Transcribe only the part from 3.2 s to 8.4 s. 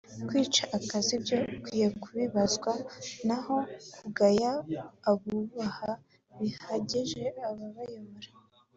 naho kugaya abubaha bihagije ababayobora